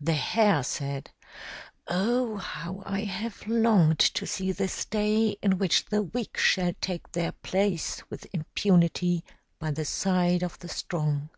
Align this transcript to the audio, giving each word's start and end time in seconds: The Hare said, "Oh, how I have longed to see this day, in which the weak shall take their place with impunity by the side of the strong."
The 0.00 0.12
Hare 0.12 0.62
said, 0.62 1.10
"Oh, 1.88 2.36
how 2.36 2.84
I 2.86 3.00
have 3.00 3.48
longed 3.48 3.98
to 3.98 4.24
see 4.24 4.52
this 4.52 4.84
day, 4.84 5.30
in 5.42 5.58
which 5.58 5.86
the 5.86 6.00
weak 6.00 6.36
shall 6.36 6.74
take 6.80 7.10
their 7.10 7.32
place 7.32 8.00
with 8.08 8.28
impunity 8.32 9.24
by 9.58 9.72
the 9.72 9.84
side 9.84 10.44
of 10.44 10.60
the 10.60 10.68
strong." 10.68 11.28